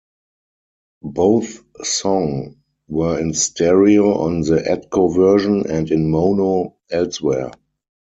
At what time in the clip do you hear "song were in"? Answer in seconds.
1.85-3.35